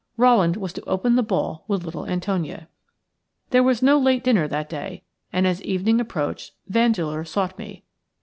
Rowland 0.17 0.57
was 0.57 0.73
to 0.73 0.89
open 0.89 1.15
the 1.15 1.21
ball 1.21 1.63
with 1.67 1.83
little 1.85 2.07
Antonia. 2.07 2.67
There 3.51 3.61
was 3.61 3.83
no 3.83 3.99
late 3.99 4.23
dinner 4.23 4.47
that 4.47 4.67
day, 4.67 5.03
and 5.31 5.45
as 5.45 5.61
evening 5.61 6.01
approached 6.01 6.53
Vandeleur 6.67 7.23
sought 7.23 7.55
me. 7.59 7.83